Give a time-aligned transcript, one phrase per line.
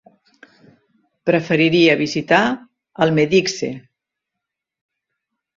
[1.29, 2.39] Preferiria visitar
[3.07, 3.73] Almedíxer.